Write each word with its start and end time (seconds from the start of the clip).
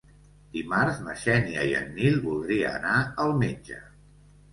Dimarts 0.53 1.01
na 1.07 1.13
Xènia 1.23 1.65
i 1.71 1.75
en 1.79 1.91
Nil 1.97 2.17
voldria 2.23 2.71
anar 2.79 2.95
al 3.27 3.35
metge. 3.43 3.79